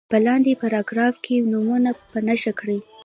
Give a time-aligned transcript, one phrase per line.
[0.11, 2.79] په لاندې پاراګراف کې نومونه په نښه کړي.